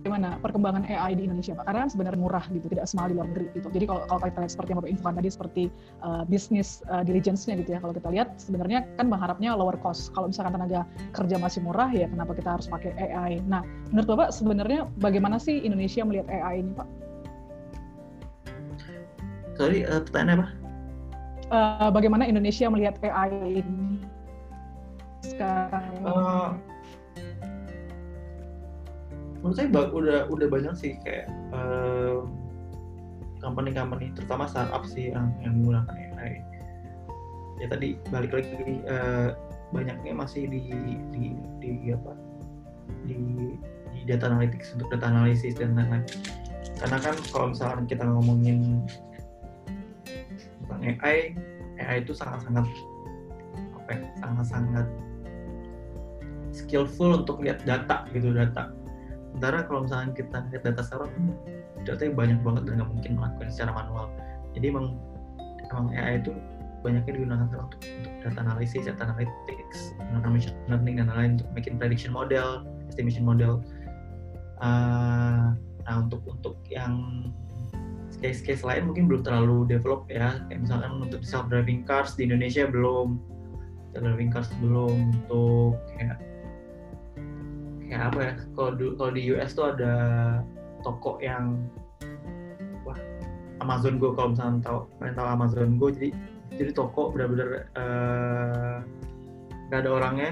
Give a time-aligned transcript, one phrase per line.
[0.00, 1.68] Bagaimana perkembangan AI di Indonesia, Pak?
[1.68, 3.68] Karena sebenarnya murah gitu, tidak semahal di luar negeri gitu.
[3.68, 5.62] Jadi kalau kalau kita lihat seperti yang Bapak infokan tadi seperti
[6.00, 7.84] uh, bisnis uh, diligence-nya gitu ya.
[7.84, 10.08] Kalau kita lihat sebenarnya kan berharapnya lower cost.
[10.16, 13.44] Kalau misalkan tenaga kerja masih murah ya kenapa kita harus pakai AI?
[13.44, 13.60] Nah,
[13.92, 16.88] menurut Bapak sebenarnya bagaimana sih Indonesia melihat AI ini, Pak?
[19.60, 20.46] Sorry, uh, pertanyaan apa?
[21.52, 24.00] Uh, bagaimana Indonesia melihat AI ini
[25.30, 25.86] sekarang?
[26.02, 26.50] Uh,
[29.40, 31.26] menurut saya udah udah banyak sih kayak
[31.56, 32.28] uh,
[33.40, 36.44] company-company terutama startup sih yang, yang menggunakan AI
[37.60, 39.32] ya tadi balik lagi uh,
[39.72, 40.60] banyaknya masih di
[41.12, 42.12] di di apa
[43.08, 43.16] di
[43.96, 46.04] di data analytics untuk data analisis dan lain-lain
[46.80, 48.84] karena kan kalau misalnya kita ngomongin
[50.64, 51.32] tentang AI
[51.80, 52.64] AI itu sangat-sangat
[53.76, 54.86] apa ya sangat-sangat
[56.66, 58.70] skillful untuk lihat data gitu data.
[59.30, 61.10] Sementara kalau misalnya kita lihat data sekarang
[61.86, 64.06] datanya banyak banget dan nggak mungkin melakukan secara manual.
[64.52, 64.86] Jadi emang
[65.70, 66.34] emang AI itu
[66.80, 71.74] banyaknya digunakan untuk, untuk data analisis, data analytics, menggunakan machine learning dan lain-lain untuk bikin
[71.76, 73.60] prediction model, estimation model.
[74.60, 75.56] Uh,
[75.88, 77.28] nah untuk untuk yang
[78.20, 82.68] case-case lain mungkin belum terlalu develop ya, kayak misalkan untuk self driving cars di Indonesia
[82.68, 83.16] belum,
[83.96, 86.20] self driving cars belum untuk kayak
[87.90, 88.32] kayak apa ya?
[88.54, 89.94] Kalau di, kalau di US tuh ada
[90.86, 91.66] toko yang
[92.86, 92.96] wah
[93.60, 96.14] Amazon Go kalau misalnya tahu kalian tahu Amazon Go jadi
[96.56, 98.80] jadi toko benar-benar uh,
[99.68, 100.30] nggak ada orangnya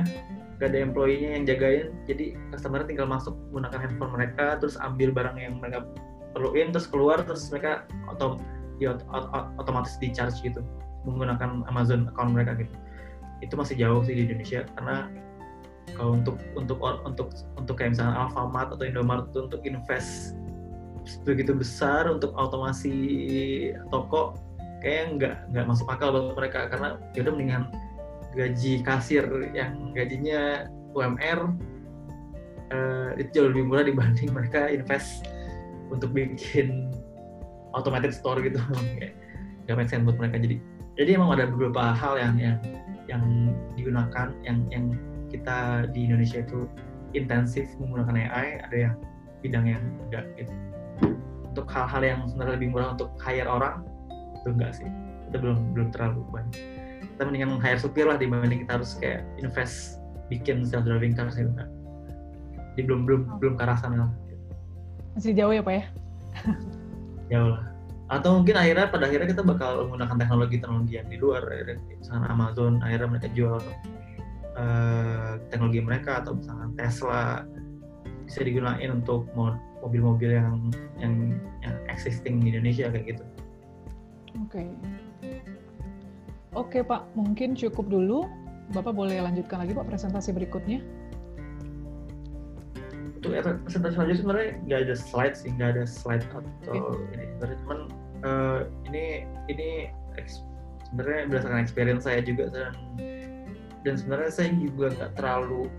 [0.58, 5.36] nggak ada employee-nya yang jagain jadi customer tinggal masuk menggunakan handphone mereka terus ambil barang
[5.38, 5.86] yang mereka
[6.34, 8.40] perluin terus keluar terus mereka atau
[8.82, 8.98] ya,
[9.60, 10.64] otomatis di charge gitu
[11.06, 12.74] menggunakan Amazon account mereka gitu.
[13.38, 15.06] Itu masih jauh sih di Indonesia karena
[15.96, 20.36] kalau untuk untuk untuk untuk kayak misalnya Alfamart atau Indomaret itu untuk invest
[21.24, 22.92] begitu besar untuk otomasi
[23.88, 24.36] toko
[24.84, 26.68] kayak nggak nggak masuk akal buat mereka.
[26.68, 27.64] Karena ya udah mendingan
[28.36, 29.24] gaji kasir
[29.56, 31.56] yang gajinya UMR
[32.72, 35.26] uh, itu jauh lebih murah dibanding mereka invest
[35.88, 36.92] untuk bikin
[37.72, 38.60] automated store gitu.
[39.64, 40.40] Nggak make sense buat mereka.
[40.40, 40.56] Jadi
[40.98, 42.56] jadi emang ada beberapa hal yang yang
[43.08, 43.22] yang
[43.78, 44.84] digunakan yang yang
[45.28, 46.68] kita di Indonesia itu
[47.16, 48.94] intensif menggunakan AI, ada yang
[49.40, 50.52] bidang yang enggak gitu.
[51.48, 53.84] Untuk hal-hal yang sebenarnya lebih murah untuk hire orang
[54.36, 54.88] itu enggak sih.
[55.28, 56.56] Kita belum belum terlalu banyak.
[57.16, 61.48] Kita mendingan hire supir lah dibanding kita harus kayak invest bikin self driving car gitu
[61.48, 61.70] enggak.
[62.76, 63.36] Jadi belum belum oh.
[63.40, 64.10] belum ke arah sana lah.
[65.16, 65.84] Masih jauh ya Pak ya?
[67.32, 67.64] jauh lah.
[68.08, 71.44] Atau mungkin akhirnya pada akhirnya kita bakal menggunakan teknologi-teknologi yang di luar,
[71.92, 73.60] misalnya Amazon, akhirnya mereka jual
[74.58, 77.46] uh, teknologi mereka atau misalnya Tesla
[78.26, 79.24] bisa digunakan untuk
[79.80, 80.68] mobil-mobil yang
[81.00, 81.14] yang
[81.64, 83.24] yang existing di Indonesia kayak gitu.
[84.44, 84.66] Oke.
[84.66, 84.68] Okay.
[86.56, 88.26] Oke Pak, mungkin cukup dulu.
[88.74, 90.84] Bapak boleh lanjutkan lagi Pak presentasi berikutnya.
[93.18, 93.32] Untuk
[93.64, 97.16] presentasi selanjutnya sebenarnya nggak ada slide sih, nggak ada slide atau okay.
[97.16, 97.24] ini.
[97.32, 97.80] Sebenarnya cuman
[98.26, 98.60] uh,
[98.92, 99.04] ini
[99.48, 99.70] ini
[100.92, 102.72] sebenarnya berdasarkan experience saya juga dan
[103.88, 105.72] dan sebenarnya saya juga nggak terlalu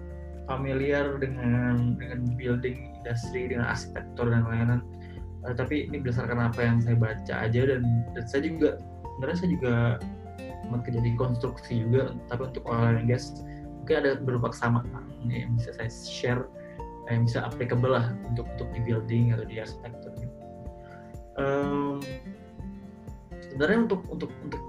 [0.49, 4.81] familiar dengan dengan building industri dengan arsitektur dan lain-lain
[5.45, 7.85] uh, tapi ini berdasarkan apa yang saya baca aja dan,
[8.17, 8.81] dan saya juga
[9.15, 9.75] sebenarnya saya juga
[10.69, 13.45] kerja di konstruksi juga tapi untuk oil and gas
[13.81, 16.43] mungkin ada beberapa kesamaan yang bisa saya share
[17.09, 20.13] yang bisa applicable lah untuk untuk di building atau di arsitektur.
[21.41, 21.97] Um,
[23.41, 24.61] sebenarnya untuk untuk untuk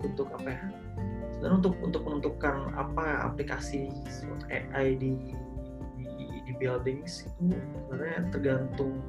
[0.00, 0.62] untuk apa ya
[1.40, 3.88] dan untuk untuk menentukan apa aplikasi
[4.52, 5.34] AI di
[5.96, 9.00] di, di buildings itu sebenarnya tergantung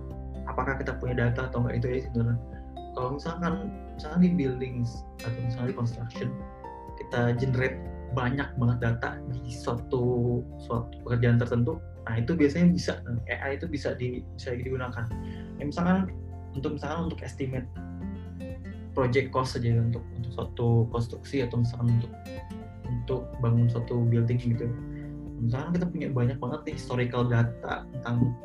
[0.47, 2.39] apakah kita punya data atau enggak itu ya sebenarnya.
[2.91, 3.53] Kalau misalkan
[3.95, 4.89] misalnya di buildings
[5.23, 6.29] atau misalnya di construction
[6.99, 7.77] kita generate
[8.11, 12.93] banyak banget data di suatu suatu pekerjaan tertentu nah itu biasanya bisa
[13.29, 15.05] AI itu bisa di bisa digunakan.
[15.61, 16.09] Ya, misalkan
[16.57, 17.67] untuk misalkan untuk estimate
[18.91, 22.11] project cost saja untuk untuk suatu konstruksi atau misalkan untuk
[22.91, 24.67] untuk bangun suatu building gitu.
[25.41, 28.35] Misalkan kita punya banyak banget nih historical data tentang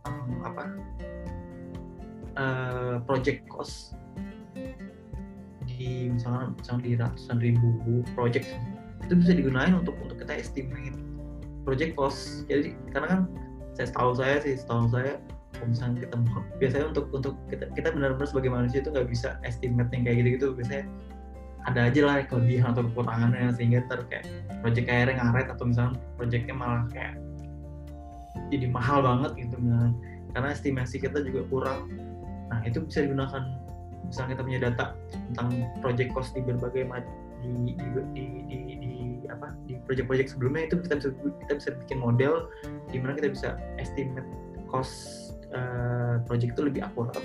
[0.00, 0.16] tentang
[0.46, 0.64] apa
[2.38, 3.98] uh, project cost.
[5.68, 8.48] Di misalkan misalkan di ratusan ribu project
[9.04, 10.96] itu bisa digunakan untuk untuk kita estimate
[11.66, 12.46] project cost.
[12.48, 13.20] Jadi karena kan
[13.76, 15.22] saya tahu saya sih tahu saya
[15.56, 16.16] kalau misalnya kita
[16.60, 20.28] biasanya untuk untuk kita kita benar-benar sebagai manusia itu nggak bisa estimate yang kayak gitu
[20.36, 20.84] gitu biasanya
[21.66, 24.24] ada aja lah kelebihan atau kekurangannya sehingga ter kayak
[24.64, 27.18] project akhirnya ngaret atau misalnya projectnya malah kayak
[28.48, 29.92] jadi mahal banget gitu misalnya.
[30.32, 31.90] Karena estimasi kita juga kurang.
[32.48, 33.42] Nah itu bisa digunakan.
[34.08, 35.48] Misalnya kita punya data tentang
[35.84, 36.88] project cost di berbagai
[37.38, 37.86] di di,
[38.16, 38.92] di, di, di
[39.28, 41.08] apa di project-project sebelumnya itu kita bisa
[41.44, 42.48] kita bisa bikin model
[42.90, 44.26] di mana kita bisa estimate
[44.66, 47.16] cost uh, project itu lebih akurat.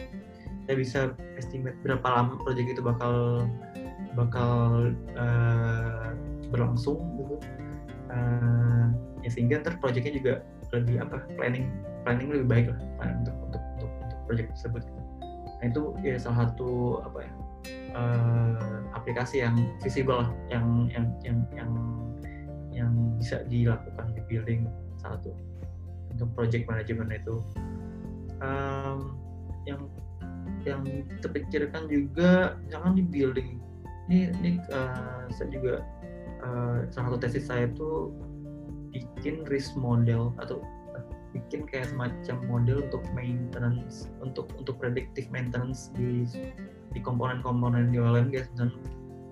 [0.63, 0.99] Kita bisa
[1.35, 3.45] estimate berapa lama project itu bakal
[4.15, 6.11] bakal uh,
[6.53, 7.35] berlangsung gitu.
[8.13, 8.93] Uh,
[9.23, 10.33] ya sehingga ntar projectnya juga
[10.75, 11.71] lebih apa planning
[12.03, 12.79] planning lebih baik lah
[13.23, 14.83] untuk untuk untuk untuk project tersebut
[15.63, 17.31] nah itu ya salah satu apa ya
[17.95, 21.71] uh, aplikasi yang visible yang yang yang yang
[22.75, 24.67] yang bisa dilakukan di building
[24.99, 25.31] satu
[26.11, 27.39] untuk project management itu
[28.43, 29.17] um,
[29.63, 29.87] yang
[30.63, 30.83] yang
[31.19, 33.59] terpikirkan juga jangan di building.
[34.11, 35.83] Ini ini uh, saya juga
[36.43, 38.11] uh, salah satu tesis saya itu
[38.93, 40.61] bikin risk model atau
[41.33, 46.29] bikin kayak semacam model untuk maintenance untuk untuk predictive maintenance di
[46.93, 48.69] di komponen-komponen di OLM guys dan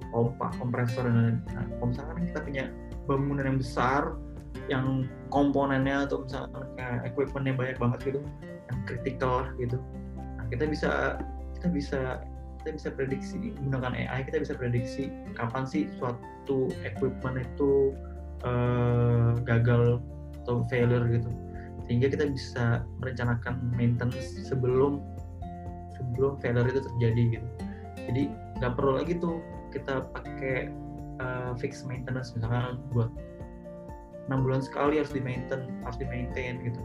[0.10, 2.64] pompa kompresor dan nah, kalau misalkan kita punya
[3.06, 4.02] bangunan yang besar
[4.68, 4.86] yang
[5.30, 8.20] komponennya atau misalkan kayak equipmentnya banyak banget gitu
[8.88, 9.78] kritikal gitu.
[10.18, 10.92] Nah, kita bisa
[11.60, 12.00] kita bisa
[12.62, 17.98] kita bisa prediksi menggunakan AI kita bisa prediksi kapan sih suatu equipment itu
[18.46, 20.02] uh, gagal
[20.44, 21.30] atau failure gitu.
[21.90, 25.02] Sehingga kita bisa merencanakan maintenance sebelum
[25.98, 27.48] sebelum failure itu terjadi gitu.
[28.10, 28.24] Jadi
[28.62, 29.42] nggak perlu lagi tuh
[29.74, 30.70] kita pakai
[31.22, 33.10] uh, fix maintenance misalkan buat
[34.30, 36.80] enam bulan sekali harus di maintain harus di maintain gitu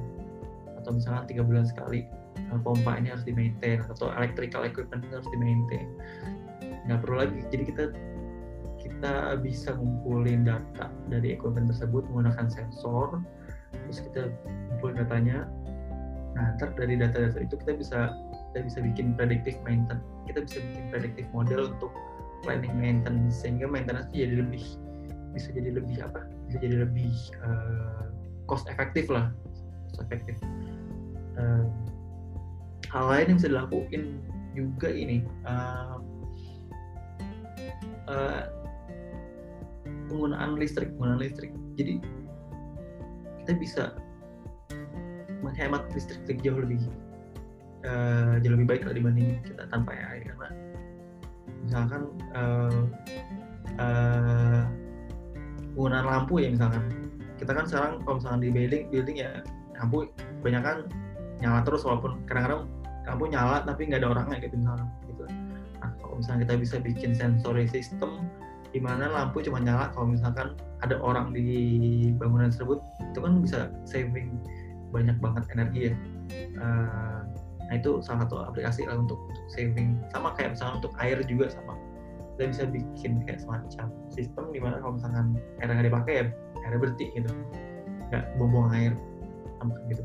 [0.87, 2.07] atau misalkan tiga bulan sekali
[2.55, 5.91] uh, pompa ini harus di maintain atau electrical equipment ini harus di maintain
[6.87, 7.43] nggak perlu lagi.
[7.51, 7.85] Jadi kita
[8.79, 13.19] kita bisa ngumpulin data dari equipment tersebut menggunakan sensor
[13.75, 14.31] terus kita
[14.71, 15.51] kumpulin datanya.
[16.39, 18.15] Nah ntar dari data-data itu kita bisa
[18.55, 20.07] kita bisa bikin predictive maintenance.
[20.31, 21.91] Kita bisa bikin predictive model untuk
[22.47, 24.63] planning maintenance sehingga maintenance jadi lebih
[25.35, 26.31] bisa jadi lebih apa?
[26.47, 27.11] Bisa jadi lebih
[27.43, 28.07] uh,
[28.47, 29.35] cost efektif lah.
[29.91, 30.39] Cost efektif
[31.37, 31.65] uh,
[32.93, 34.05] hal lain yang bisa dilakuin
[34.57, 36.01] juga ini uh,
[38.09, 38.43] uh,
[40.09, 41.53] penggunaan listrik penggunaan listrik.
[41.77, 42.01] Jadi
[43.45, 43.85] kita bisa
[45.45, 46.81] menghemat listrik jauh lebih
[47.87, 50.49] uh, jauh lebih baik lah dibanding kita tanpa AI karena
[51.67, 52.03] misalkan
[52.33, 52.83] uh,
[53.79, 54.63] uh,
[55.75, 56.83] penggunaan lampu ya misalkan.
[57.37, 59.45] Kita kan sekarang kalau misalkan di building building ya
[59.77, 60.09] lampu
[60.41, 60.89] banyak kan
[61.41, 62.65] nyala terus walaupun kadang-kadang
[63.07, 65.23] lampu nyala tapi nggak ada orangnya gitu misalkan gitu.
[65.79, 68.27] Nah kalau misalnya kita bisa bikin sensory system
[68.75, 73.59] di mana lampu cuma nyala kalau misalkan ada orang di bangunan tersebut itu kan bisa
[73.87, 74.37] saving
[74.91, 75.95] banyak banget energi ya.
[76.59, 77.21] Uh,
[77.67, 80.01] nah itu salah satu aplikasi lah untuk, untuk saving.
[80.11, 81.79] Sama kayak misalnya untuk air juga sama.
[82.37, 86.25] Kita bisa bikin kayak semacam sistem di mana kalau misalkan air nggak dipakai ya
[86.67, 87.31] airnya berhenti gitu.
[88.11, 88.93] Nggak buang air
[89.91, 90.05] gitu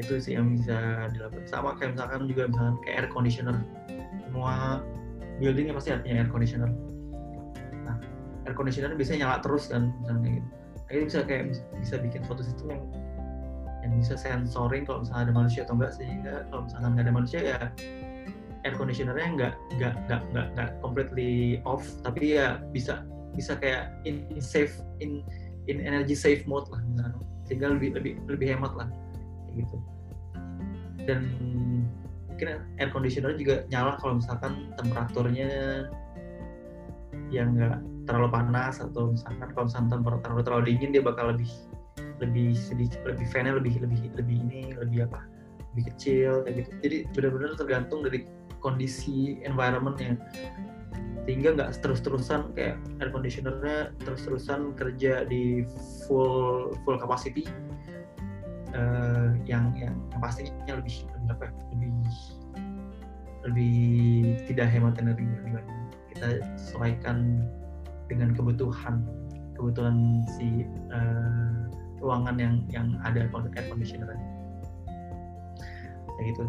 [0.00, 3.56] itu sih yang bisa dilakukan sama kayak misalkan juga misalkan kayak air conditioner.
[4.24, 4.80] Semua
[5.38, 6.70] buildingnya pasti artinya air conditioner.
[7.84, 7.96] Nah
[8.48, 10.48] air conditioner bisa nyala terus kan misalnya gitu.
[10.90, 11.44] Itu bisa kayak
[11.78, 12.82] bisa bikin suatu sistem yang
[13.80, 17.38] yang bisa sensoring kalau misalnya ada manusia atau enggak sehingga kalau misalnya nggak ada manusia
[17.40, 17.58] ya
[18.60, 24.26] air conditionernya nggak nggak nggak nggak nggak completely off tapi ya bisa bisa kayak in,
[24.28, 25.24] in safe in
[25.70, 27.20] in energy safe mode lah misalnya.
[27.48, 28.86] Sehingga lebih lebih lebih hemat lah
[31.10, 31.20] dan
[32.30, 35.50] mungkin air conditioner juga nyala kalau misalkan temperaturnya
[37.34, 41.50] yang nggak terlalu panas atau misalkan kalau misalkan temperatur terlalu dingin dia bakal lebih
[42.22, 45.20] lebih sedikit lebih fan lebih lebih lebih ini lebih apa
[45.72, 46.70] lebih kecil kayak gitu.
[46.82, 48.26] Jadi benar-benar tergantung dari
[48.58, 50.18] kondisi environmentnya.
[51.24, 55.62] Sehingga nggak terus-terusan kayak air conditionernya terus-terusan kerja di
[56.08, 57.46] full full capacity
[58.74, 61.92] uh, yang yang pastinya lebih lebih lebih
[63.40, 63.76] lebih
[64.44, 65.80] tidak hemat energi dibanding
[66.12, 67.46] kita sesuaikan
[68.10, 69.06] dengan kebutuhan
[69.56, 74.16] kebutuhan si uh, ruangan yang yang ada air conditioner
[76.16, 76.44] kayak gitu.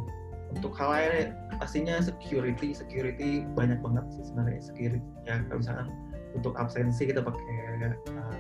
[0.51, 1.31] Untuk hal lain
[1.63, 4.59] pastinya security security banyak banget sih sebenarnya.
[4.59, 5.87] Security ya kalau misalkan
[6.35, 7.55] untuk absensi kita pakai
[8.11, 8.35] uh,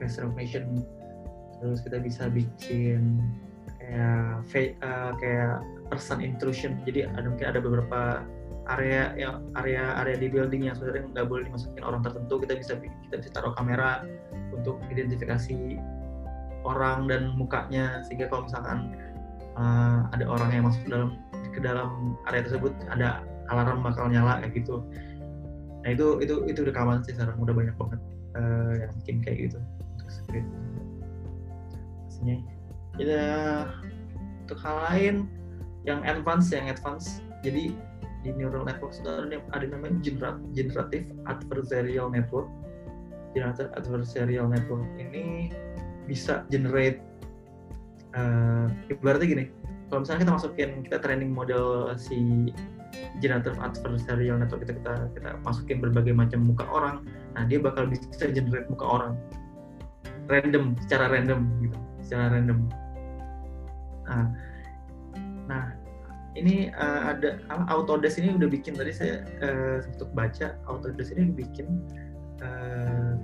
[0.00, 0.84] face recognition
[1.60, 3.20] terus kita bisa bikin
[4.50, 6.78] kayak uh, kayak person intrusion.
[6.82, 8.00] Jadi ada mungkin ada beberapa
[8.66, 12.34] area yang area area di building yang sebenarnya nggak boleh dimasukin orang tertentu.
[12.42, 14.02] Kita bisa kita bisa taruh kamera
[14.50, 15.78] untuk identifikasi
[16.66, 18.02] orang dan mukanya.
[18.06, 18.96] Sehingga kalau misalkan
[19.54, 21.10] uh, ada orang yang masuk ke dalam
[21.54, 23.22] ke dalam area tersebut ada
[23.54, 24.82] alarm bakal nyala kayak gitu.
[25.86, 27.38] Nah itu itu itu rekaman sih sekarang.
[27.38, 28.00] Udah banyak banget
[28.34, 29.58] uh, yang bikin kayak gitu.
[29.94, 30.65] Untuk script
[32.16, 32.40] pastinya
[32.96, 33.28] ya
[34.48, 35.16] untuk hal lain
[35.84, 37.20] yang advance yang advance.
[37.44, 37.76] Jadi
[38.24, 40.00] di neural network itu ada, ada namanya
[40.56, 42.48] generative adversarial network.
[43.36, 45.52] Generative adversarial network ini
[46.08, 47.04] bisa generate
[48.16, 49.44] uh, ibaratnya gini.
[49.92, 52.48] Kalau misalnya kita masukin kita training model si
[53.20, 57.04] generative adversarial network kita kita kita masukin berbagai macam muka orang
[57.36, 59.12] nah dia bakal bisa generate muka orang.
[60.26, 62.70] Random secara random gitu secara random
[64.06, 64.24] nah
[65.50, 65.64] nah
[66.36, 67.40] ini uh, ada
[67.72, 71.80] Autodesk ini udah bikin tadi saya uh, untuk baca Autodesk ini bikin
[72.44, 73.16] uh,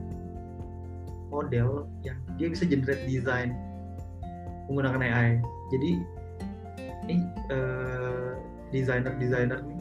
[1.28, 3.52] model yang dia bisa generate design
[4.68, 5.28] menggunakan AI.
[5.72, 5.90] Jadi
[7.08, 7.16] ini
[7.52, 8.36] uh,
[8.72, 9.80] desainer desainer nih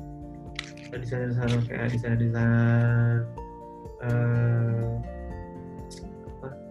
[0.91, 3.23] desainer desainer kayak desainer desainer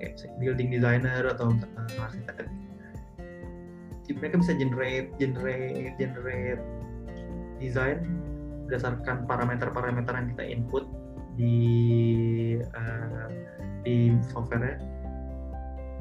[0.00, 1.52] kayak building designer atau
[2.00, 2.48] arsitek.
[4.10, 6.64] Mereka bisa generate generate generate
[7.62, 8.02] desain
[8.66, 10.84] berdasarkan parameter-parameter yang kita input
[11.38, 11.58] di
[12.74, 13.28] uh,
[13.86, 14.82] di software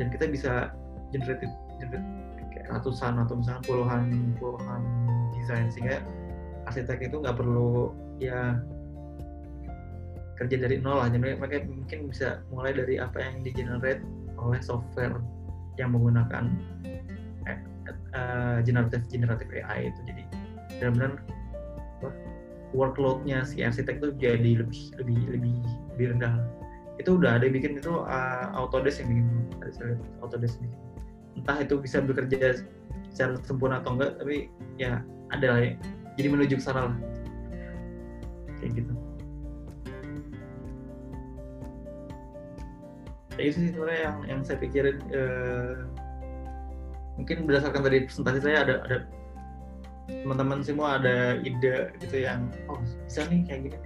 [0.02, 0.74] dan kita bisa
[1.14, 1.46] generate
[1.78, 2.08] generate
[2.70, 4.82] ratusan atau misalnya puluhan puluhan
[5.38, 6.02] desain sehingga
[6.66, 8.58] arsitek itu nggak perlu ya
[10.40, 11.12] kerja dari nol lah.
[11.12, 14.00] Jadi mereka mungkin bisa mulai dari apa yang di generate
[14.40, 15.20] oleh software
[15.76, 16.48] yang menggunakan
[18.16, 20.00] uh, generative generative AI itu.
[20.08, 20.24] Jadi
[20.80, 21.12] benar-benar
[22.72, 25.56] workloadnya si arsitek itu jadi lebih lebih lebih
[25.96, 26.40] lebih rendah.
[27.00, 29.28] Itu udah ada yang bikin itu uh, Autodesk yang bikin
[30.24, 30.80] Autodesk bikin.
[31.36, 32.64] Entah itu bisa bekerja
[33.12, 34.48] secara sempurna atau enggak tapi
[34.80, 35.04] ya
[35.36, 35.72] ada lah ya.
[36.16, 36.96] Jadi menuju ke sana lah.
[38.60, 38.92] Kayak gitu
[43.38, 45.86] ya itu sih sebenarnya yang yang saya pikirin uh,
[47.20, 48.98] mungkin berdasarkan tadi presentasi saya ada ada
[50.10, 53.78] teman-teman semua ada ide gitu yang oh bisa nih kayak gini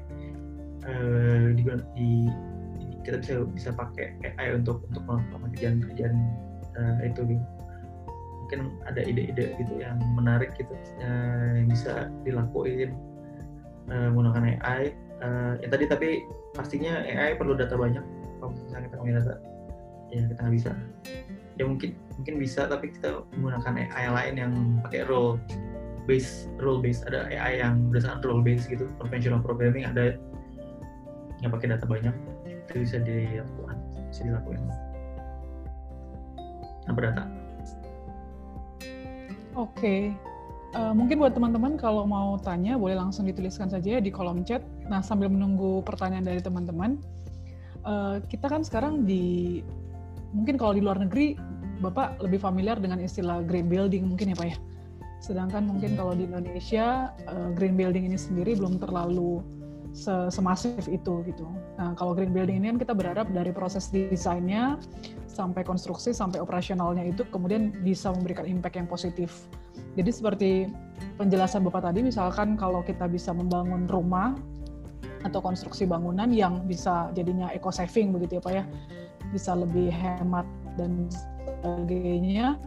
[0.87, 1.61] uh, di,
[1.97, 2.09] di,
[3.03, 6.15] kita bisa bisa pakai AI untuk untuk melakukan kerjaan-kerjaan
[6.79, 7.45] uh, itu gitu.
[8.43, 10.71] Mungkin ada ide-ide gitu yang menarik gitu
[11.03, 12.95] uh, yang bisa dilakuin
[13.91, 16.09] uh, menggunakan AI uh, yang tadi tapi
[16.55, 18.03] pastinya AI perlu data banyak
[18.73, 19.35] misalnya kita data
[20.09, 20.71] ya kita nggak bisa
[21.61, 25.37] ya mungkin mungkin bisa tapi kita menggunakan AI lain yang pakai role
[26.09, 30.17] base role base ada AI yang berdasarkan role base gitu conventional programming ada
[31.45, 32.15] yang pakai data banyak
[32.49, 33.77] itu bisa dilakukan
[34.09, 34.61] bisa dilakukan
[36.89, 37.23] apa data
[39.53, 40.09] oke okay.
[40.73, 44.65] Uh, eh, mungkin buat teman-teman kalau mau tanya boleh langsung dituliskan saja di kolom chat.
[44.89, 46.97] Nah sambil menunggu pertanyaan dari teman-teman,
[47.85, 49.61] uh, kita kan sekarang di
[50.33, 51.37] mungkin kalau di luar negeri
[51.83, 54.57] Bapak lebih familiar dengan istilah green building mungkin ya Pak ya.
[55.19, 55.99] Sedangkan mungkin hmm.
[55.99, 59.43] kalau di Indonesia uh, green building ini sendiri belum terlalu
[60.33, 61.45] semasif itu gitu.
[61.77, 64.81] Nah kalau green building ini kan kita berharap dari proses desainnya
[65.29, 69.45] sampai konstruksi sampai operasionalnya itu kemudian bisa memberikan impact yang positif.
[69.93, 70.51] Jadi seperti
[71.21, 74.33] penjelasan Bapak tadi misalkan kalau kita bisa membangun rumah
[75.23, 78.63] atau konstruksi bangunan yang bisa jadinya eco saving begitu ya Pak ya
[79.31, 80.45] bisa lebih hemat
[80.77, 82.59] dan sebagainya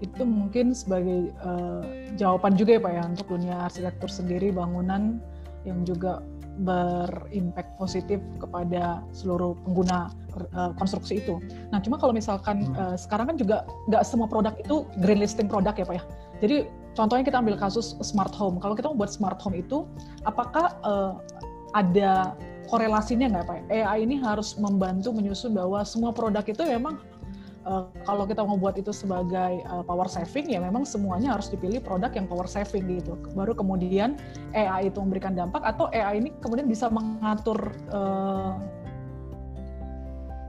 [0.00, 1.84] itu mungkin sebagai uh,
[2.16, 5.20] jawaban juga ya Pak ya untuk dunia arsitektur sendiri bangunan
[5.68, 6.24] yang juga
[6.60, 10.12] berimpact positif kepada seluruh pengguna
[10.52, 11.40] uh, konstruksi itu.
[11.72, 15.72] Nah, cuma kalau misalkan uh, sekarang kan juga nggak semua produk itu green listing produk
[15.72, 16.02] ya Pak ya.
[16.40, 16.56] Jadi
[16.96, 18.60] contohnya kita ambil kasus smart home.
[18.60, 19.88] Kalau kita membuat smart home itu,
[20.28, 21.16] apakah uh,
[21.74, 22.34] ada
[22.70, 23.58] korelasinya nggak Pak?
[23.70, 27.02] AI ini harus membantu menyusun bahwa semua produk itu memang
[27.66, 31.82] uh, kalau kita mau buat itu sebagai uh, power saving ya memang semuanya harus dipilih
[31.82, 33.18] produk yang power saving gitu.
[33.34, 34.16] Baru kemudian
[34.54, 37.58] AI itu memberikan dampak atau AI ini kemudian bisa mengatur
[37.90, 38.54] uh,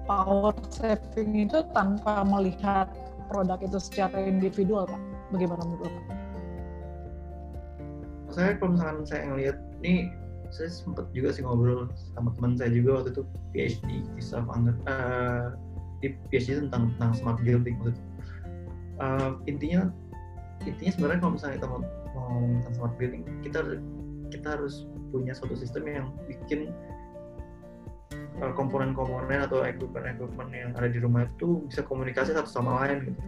[0.06, 2.90] power saving itu tanpa melihat
[3.32, 5.02] produk itu secara individual Pak.
[5.32, 6.18] Bagaimana menurut Bapak?
[8.32, 10.21] Saya kalau misalkan saya ngelihat ini
[10.52, 13.24] saya sempat juga sih ngobrol sama teman saya juga waktu itu
[13.56, 15.56] PhD di Stavanger uh,
[16.04, 18.02] di PhD tentang tentang smart building waktu itu
[19.00, 19.88] uh, intinya
[20.68, 21.82] intinya sebenarnya kalau misalnya kita mau,
[22.14, 23.60] mau tentang smart building kita
[24.32, 26.72] kita harus punya suatu sistem yang bikin
[28.40, 33.22] uh, komponen-komponen atau equipment-equipment yang ada di rumah itu bisa komunikasi satu sama lain gitu.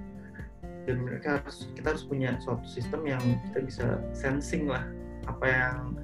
[0.84, 4.84] Dan mereka harus kita harus punya suatu sistem yang kita bisa sensing lah
[5.27, 5.96] apa yang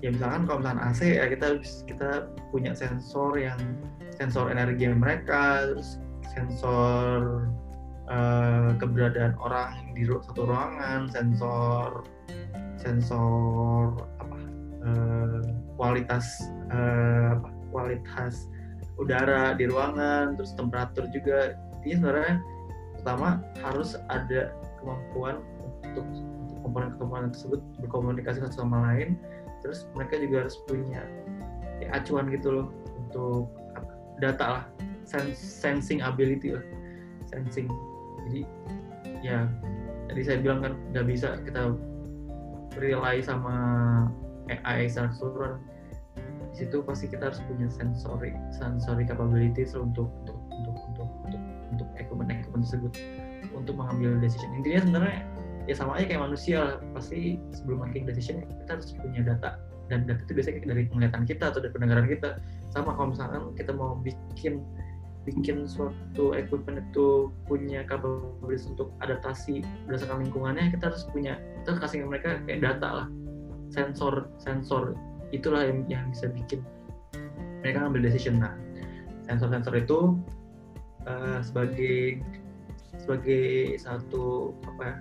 [0.00, 1.48] ya misalkan kalau misalkan AC ya kita
[1.84, 2.10] kita
[2.48, 3.60] punya sensor yang
[4.16, 5.76] sensor energi mereka
[6.32, 7.48] sensor
[8.08, 12.04] uh, keberadaan orang di satu ruangan sensor
[12.80, 13.92] sensor
[14.24, 14.38] apa
[14.88, 15.40] uh,
[15.76, 17.36] kualitas uh,
[17.68, 18.48] kualitas
[19.00, 21.56] udara di ruangan terus temperatur juga.
[21.80, 22.36] Intinya sebenarnya
[23.00, 23.28] pertama
[23.64, 25.40] harus ada kemampuan
[25.80, 26.06] untuk
[26.60, 29.16] komponen-komponen tersebut berkomunikasi satu sama lain
[29.60, 31.04] terus mereka juga harus punya
[31.80, 32.66] ya, acuan gitu loh
[33.06, 33.52] untuk
[34.20, 34.64] data lah
[35.40, 36.64] sensing ability lah
[37.30, 37.66] sensing.
[38.26, 38.42] Jadi
[39.22, 39.46] ya
[40.10, 41.74] tadi saya bilang kan nggak bisa kita
[42.78, 43.54] rely sama
[44.50, 45.54] AI secara keseluruhan.
[46.50, 51.40] Di situ pasti kita harus punya sensory sensory capabilities untuk untuk untuk untuk untuk
[51.70, 52.92] untuk equipment equipment tersebut
[53.54, 54.50] untuk mengambil decision.
[54.58, 55.18] Intinya sebenarnya
[55.70, 59.62] ya sama aja kayak manusia pasti sebelum making decision kita harus punya data.
[59.86, 62.42] Dan data itu biasanya dari penglihatan kita atau dari pendengaran kita.
[62.74, 64.66] Sama kalau misalkan kita mau bikin
[65.28, 72.02] bikin suatu equipment itu punya capabilities untuk adaptasi berdasarkan lingkungannya kita harus punya kita kasih
[72.02, 73.06] mereka kayak data lah.
[73.70, 74.98] Sensor sensor
[75.30, 76.66] itulah yang, yang bisa bikin
[77.62, 78.42] mereka ngambil decision.
[78.42, 78.58] Nah
[79.30, 80.18] sensor-sensor itu
[81.06, 82.18] uh, sebagai
[82.98, 84.94] sebagai satu apa ya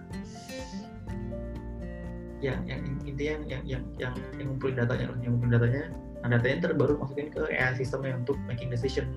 [2.40, 5.84] yang yang intinya yang yang yang yang, ngumpulin datanya yang ngumpulin datanya.
[6.24, 9.08] Nah datanya terbaru masukin ke AI sistemnya untuk making decision.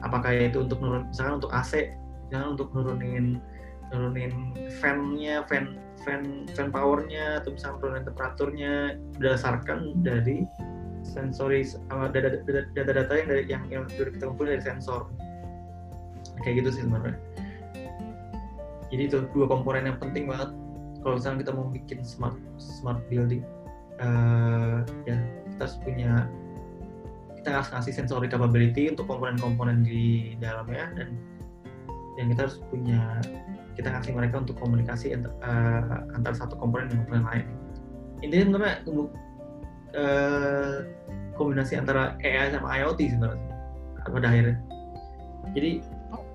[0.00, 1.92] Apakah itu untuk nurun misalkan untuk AC
[2.28, 3.40] misalkan untuk nurunin
[3.92, 4.32] nurunin
[4.80, 8.72] fan-nya fan fan fan powernya atau misalkan nurunin temperaturnya
[9.20, 10.48] berdasarkan dari
[11.06, 11.62] sensori
[12.74, 15.08] data-data yang dari yang yang kita kumpulin dari sensor.
[16.44, 17.25] Kayak gitu sih sebenarnya
[18.92, 20.50] jadi itu dua komponen yang penting banget.
[21.02, 23.46] Kalau misalnya kita mau bikin smart smart building
[24.02, 25.16] uh, ya
[25.54, 26.12] kita harus punya
[27.38, 31.08] kita harus ngasih sensory capability untuk komponen-komponen di dalamnya dan
[32.18, 33.22] yang kita harus punya
[33.76, 37.46] kita kasih mereka untuk komunikasi antar, uh, antar satu komponen dengan komponen lain.
[38.24, 38.76] Intinya sebenarnya
[39.94, 40.76] uh,
[41.36, 43.46] kombinasi antara AI sama IoT sebenarnya
[44.08, 44.56] pada akhirnya.
[45.52, 45.70] Jadi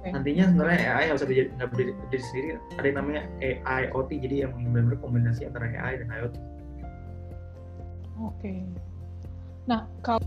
[0.02, 0.12] okay.
[0.12, 4.52] nantinya sebenarnya AI nggak bisa nggak berdiri, berdiri sendiri ada yang namanya AIoT jadi yang
[4.58, 6.36] benar-benar kombinasi antara AI dan IoT
[8.18, 8.66] oke okay.
[9.70, 10.20] nah kalau